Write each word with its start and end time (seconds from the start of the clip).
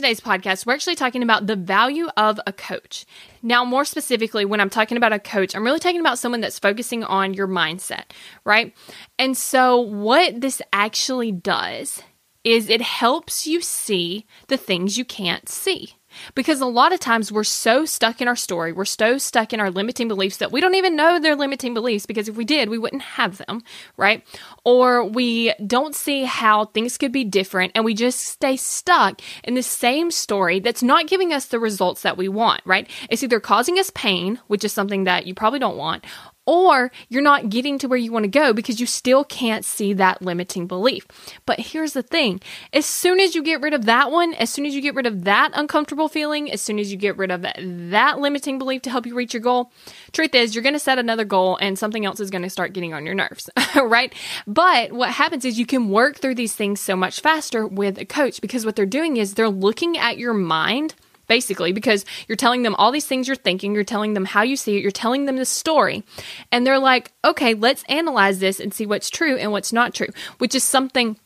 Today's 0.00 0.20
podcast, 0.20 0.64
we're 0.64 0.72
actually 0.72 0.94
talking 0.94 1.22
about 1.22 1.46
the 1.46 1.56
value 1.56 2.08
of 2.16 2.40
a 2.46 2.54
coach. 2.54 3.04
Now, 3.42 3.66
more 3.66 3.84
specifically, 3.84 4.46
when 4.46 4.58
I'm 4.58 4.70
talking 4.70 4.96
about 4.96 5.12
a 5.12 5.18
coach, 5.18 5.54
I'm 5.54 5.62
really 5.62 5.78
talking 5.78 6.00
about 6.00 6.18
someone 6.18 6.40
that's 6.40 6.58
focusing 6.58 7.04
on 7.04 7.34
your 7.34 7.46
mindset, 7.46 8.04
right? 8.42 8.74
And 9.18 9.36
so, 9.36 9.78
what 9.78 10.40
this 10.40 10.62
actually 10.72 11.32
does 11.32 12.02
is 12.44 12.70
it 12.70 12.80
helps 12.80 13.46
you 13.46 13.60
see 13.60 14.24
the 14.48 14.56
things 14.56 14.96
you 14.96 15.04
can't 15.04 15.50
see. 15.50 15.96
Because 16.34 16.60
a 16.60 16.66
lot 16.66 16.92
of 16.92 17.00
times 17.00 17.32
we're 17.32 17.44
so 17.44 17.84
stuck 17.84 18.20
in 18.20 18.28
our 18.28 18.36
story, 18.36 18.72
we're 18.72 18.84
so 18.84 19.18
stuck 19.18 19.52
in 19.52 19.60
our 19.60 19.70
limiting 19.70 20.08
beliefs 20.08 20.38
that 20.38 20.52
we 20.52 20.60
don't 20.60 20.74
even 20.74 20.96
know 20.96 21.18
they're 21.18 21.36
limiting 21.36 21.74
beliefs 21.74 22.06
because 22.06 22.28
if 22.28 22.36
we 22.36 22.44
did, 22.44 22.68
we 22.68 22.78
wouldn't 22.78 23.02
have 23.02 23.38
them, 23.38 23.62
right? 23.96 24.26
Or 24.64 25.04
we 25.04 25.52
don't 25.66 25.94
see 25.94 26.24
how 26.24 26.66
things 26.66 26.98
could 26.98 27.12
be 27.12 27.24
different 27.24 27.72
and 27.74 27.84
we 27.84 27.94
just 27.94 28.20
stay 28.20 28.56
stuck 28.56 29.20
in 29.44 29.54
the 29.54 29.62
same 29.62 30.10
story 30.10 30.60
that's 30.60 30.82
not 30.82 31.06
giving 31.06 31.32
us 31.32 31.46
the 31.46 31.58
results 31.58 32.02
that 32.02 32.16
we 32.16 32.28
want, 32.28 32.62
right? 32.64 32.88
It's 33.08 33.22
either 33.22 33.40
causing 33.40 33.78
us 33.78 33.90
pain, 33.94 34.40
which 34.46 34.64
is 34.64 34.72
something 34.72 35.04
that 35.04 35.26
you 35.26 35.34
probably 35.34 35.58
don't 35.58 35.76
want, 35.76 36.04
or 36.46 36.90
you're 37.08 37.22
not 37.22 37.48
getting 37.48 37.78
to 37.78 37.88
where 37.88 37.98
you 37.98 38.10
want 38.10 38.24
to 38.24 38.28
go 38.28 38.52
because 38.52 38.80
you 38.80 38.86
still 38.86 39.24
can't 39.24 39.64
see 39.64 39.92
that 39.92 40.22
limiting 40.22 40.66
belief. 40.66 41.06
But 41.46 41.60
here's 41.60 41.92
the 41.92 42.02
thing 42.02 42.40
as 42.72 42.86
soon 42.86 43.20
as 43.20 43.34
you 43.34 43.42
get 43.42 43.60
rid 43.60 43.74
of 43.74 43.84
that 43.84 44.10
one, 44.10 44.34
as 44.34 44.50
soon 44.50 44.66
as 44.66 44.74
you 44.74 44.80
get 44.80 44.94
rid 44.94 45.06
of 45.06 45.24
that 45.24 45.50
uncomfortable 45.54 46.08
feeling, 46.08 46.50
as 46.50 46.60
soon 46.60 46.78
as 46.78 46.90
you 46.90 46.98
get 46.98 47.16
rid 47.16 47.30
of 47.30 47.42
that 47.42 48.18
limiting 48.18 48.58
belief 48.58 48.82
to 48.82 48.90
help 48.90 49.06
you 49.06 49.14
reach 49.14 49.34
your 49.34 49.42
goal, 49.42 49.70
truth 50.12 50.34
is, 50.34 50.54
you're 50.54 50.62
going 50.62 50.74
to 50.74 50.80
set 50.80 50.98
another 50.98 51.24
goal 51.24 51.56
and 51.60 51.78
something 51.78 52.04
else 52.04 52.20
is 52.20 52.30
going 52.30 52.42
to 52.42 52.50
start 52.50 52.72
getting 52.72 52.94
on 52.94 53.06
your 53.06 53.14
nerves, 53.14 53.48
right? 53.76 54.12
But 54.46 54.92
what 54.92 55.10
happens 55.10 55.44
is 55.44 55.58
you 55.58 55.66
can 55.66 55.88
work 55.88 56.18
through 56.18 56.34
these 56.34 56.54
things 56.54 56.80
so 56.80 56.96
much 56.96 57.20
faster 57.20 57.66
with 57.66 57.98
a 57.98 58.04
coach 58.04 58.40
because 58.40 58.64
what 58.64 58.76
they're 58.76 58.86
doing 58.86 59.16
is 59.16 59.34
they're 59.34 59.48
looking 59.48 59.98
at 59.98 60.18
your 60.18 60.34
mind 60.34 60.94
basically, 61.30 61.70
because 61.70 62.04
you're 62.26 62.34
telling 62.34 62.64
them 62.64 62.74
all 62.74 62.90
these 62.90 63.06
things 63.06 63.28
you're 63.28 63.36
thinking, 63.36 63.72
you're 63.72 63.84
telling 63.84 64.14
them 64.14 64.24
how 64.24 64.42
you 64.42 64.56
see 64.56 64.76
it, 64.76 64.82
you're 64.82 64.90
telling 64.90 65.26
them 65.26 65.36
the 65.36 65.44
story. 65.44 66.02
And 66.50 66.66
they're 66.66 66.80
like, 66.80 67.12
okay, 67.24 67.54
let's 67.54 67.84
analyze 67.88 68.40
this 68.40 68.58
and 68.58 68.74
see 68.74 68.84
what's 68.84 69.08
true 69.08 69.36
and 69.36 69.52
what's 69.52 69.72
not 69.72 69.94
true, 69.94 70.08
which 70.38 70.56
is 70.56 70.64
something 70.64 71.16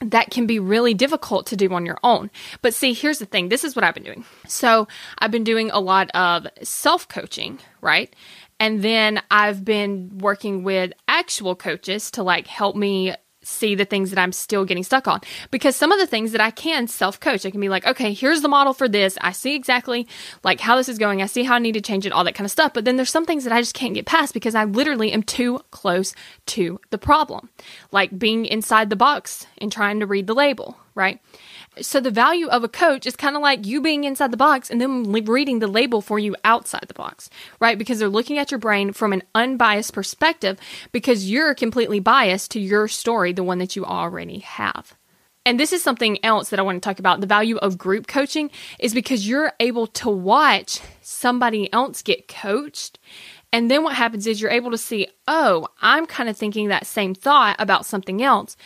that 0.00 0.30
can 0.30 0.46
be 0.46 0.58
really 0.58 0.92
difficult 0.92 1.46
to 1.46 1.56
do 1.56 1.72
on 1.72 1.86
your 1.86 1.96
own. 2.04 2.30
But 2.60 2.74
see, 2.74 2.92
here's 2.92 3.20
the 3.20 3.24
thing 3.24 3.48
this 3.48 3.64
is 3.64 3.74
what 3.74 3.86
I've 3.86 3.94
been 3.94 4.02
doing. 4.02 4.26
So 4.46 4.86
I've 5.18 5.30
been 5.30 5.44
doing 5.44 5.70
a 5.70 5.80
lot 5.80 6.10
of 6.10 6.46
self 6.62 7.08
coaching, 7.08 7.58
right? 7.80 8.14
And 8.60 8.82
then 8.82 9.22
I've 9.30 9.64
been 9.64 10.18
working 10.18 10.62
with 10.62 10.92
actual 11.08 11.56
coaches 11.56 12.10
to 12.12 12.22
like 12.22 12.46
help 12.46 12.76
me 12.76 13.14
see 13.42 13.74
the 13.74 13.84
things 13.84 14.10
that 14.10 14.18
I'm 14.18 14.32
still 14.32 14.64
getting 14.64 14.82
stuck 14.82 15.06
on. 15.08 15.20
Because 15.50 15.76
some 15.76 15.92
of 15.92 15.98
the 15.98 16.06
things 16.06 16.32
that 16.32 16.40
I 16.40 16.50
can 16.50 16.86
self 16.88 17.20
coach, 17.20 17.46
I 17.46 17.50
can 17.50 17.60
be 17.60 17.68
like, 17.68 17.86
okay, 17.86 18.12
here's 18.12 18.42
the 18.42 18.48
model 18.48 18.72
for 18.72 18.88
this. 18.88 19.16
I 19.20 19.32
see 19.32 19.54
exactly 19.54 20.06
like 20.44 20.60
how 20.60 20.76
this 20.76 20.88
is 20.88 20.98
going. 20.98 21.22
I 21.22 21.26
see 21.26 21.44
how 21.44 21.54
I 21.54 21.58
need 21.58 21.72
to 21.72 21.80
change 21.80 22.06
it, 22.06 22.12
all 22.12 22.24
that 22.24 22.34
kind 22.34 22.44
of 22.44 22.50
stuff. 22.50 22.72
But 22.74 22.84
then 22.84 22.96
there's 22.96 23.10
some 23.10 23.26
things 23.26 23.44
that 23.44 23.52
I 23.52 23.60
just 23.60 23.74
can't 23.74 23.94
get 23.94 24.06
past 24.06 24.34
because 24.34 24.54
I 24.54 24.64
literally 24.64 25.12
am 25.12 25.22
too 25.22 25.60
close 25.70 26.14
to 26.46 26.80
the 26.90 26.98
problem. 26.98 27.48
Like 27.92 28.18
being 28.18 28.46
inside 28.46 28.90
the 28.90 28.96
box 28.96 29.46
and 29.58 29.72
trying 29.72 30.00
to 30.00 30.06
read 30.06 30.26
the 30.26 30.34
label, 30.34 30.76
right? 30.94 31.20
So 31.80 32.00
the 32.00 32.10
value 32.10 32.48
of 32.48 32.64
a 32.64 32.68
coach 32.68 33.06
is 33.06 33.16
kind 33.16 33.36
of 33.36 33.42
like 33.42 33.66
you 33.66 33.80
being 33.80 34.04
inside 34.04 34.30
the 34.30 34.36
box 34.36 34.70
and 34.70 34.80
then 34.80 35.12
reading 35.12 35.58
the 35.58 35.66
label 35.66 36.00
for 36.00 36.18
you 36.18 36.34
outside 36.44 36.84
the 36.88 36.94
box, 36.94 37.30
right? 37.60 37.78
Because 37.78 37.98
they're 37.98 38.08
looking 38.08 38.38
at 38.38 38.50
your 38.50 38.58
brain 38.58 38.92
from 38.92 39.12
an 39.12 39.22
unbiased 39.34 39.92
perspective 39.92 40.58
because 40.92 41.30
you're 41.30 41.54
completely 41.54 42.00
biased 42.00 42.50
to 42.52 42.60
your 42.60 42.88
story, 42.88 43.32
the 43.32 43.44
one 43.44 43.58
that 43.58 43.76
you 43.76 43.84
already 43.84 44.40
have. 44.40 44.96
And 45.46 45.58
this 45.58 45.72
is 45.72 45.82
something 45.82 46.22
else 46.22 46.50
that 46.50 46.58
I 46.58 46.62
want 46.62 46.82
to 46.82 46.86
talk 46.86 46.98
about. 46.98 47.22
The 47.22 47.26
value 47.26 47.56
of 47.56 47.78
group 47.78 48.06
coaching 48.06 48.50
is 48.78 48.92
because 48.92 49.26
you're 49.26 49.52
able 49.60 49.86
to 49.86 50.10
watch 50.10 50.80
somebody 51.00 51.72
else 51.72 52.02
get 52.02 52.28
coached. 52.28 52.98
And 53.50 53.70
then 53.70 53.82
what 53.82 53.94
happens 53.94 54.26
is 54.26 54.42
you're 54.42 54.50
able 54.50 54.70
to 54.72 54.78
see, 54.78 55.08
oh, 55.26 55.68
I'm 55.80 56.04
kind 56.04 56.28
of 56.28 56.36
thinking 56.36 56.68
that 56.68 56.86
same 56.86 57.14
thought 57.14 57.56
about 57.58 57.86
something 57.86 58.22
else 58.22 58.58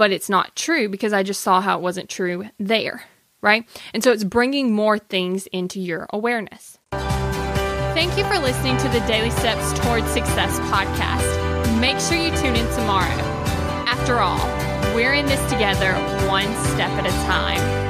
but 0.00 0.12
it's 0.12 0.30
not 0.30 0.56
true 0.56 0.88
because 0.88 1.12
I 1.12 1.22
just 1.22 1.42
saw 1.42 1.60
how 1.60 1.76
it 1.76 1.82
wasn't 1.82 2.08
true 2.08 2.48
there, 2.58 3.02
right? 3.42 3.68
And 3.92 4.02
so 4.02 4.12
it's 4.12 4.24
bringing 4.24 4.72
more 4.72 4.98
things 4.98 5.46
into 5.48 5.78
your 5.78 6.06
awareness. 6.10 6.78
Thank 6.90 8.16
you 8.16 8.24
for 8.24 8.38
listening 8.38 8.78
to 8.78 8.88
the 8.88 9.00
Daily 9.00 9.28
Steps 9.28 9.78
Towards 9.80 10.06
Success 10.10 10.58
podcast. 10.70 11.80
Make 11.82 12.00
sure 12.00 12.16
you 12.16 12.34
tune 12.38 12.56
in 12.56 12.66
tomorrow. 12.74 13.14
After 13.86 14.20
all, 14.20 14.40
we're 14.94 15.12
in 15.12 15.26
this 15.26 15.52
together, 15.52 15.92
one 16.26 16.46
step 16.72 16.88
at 16.92 17.04
a 17.04 17.10
time. 17.26 17.89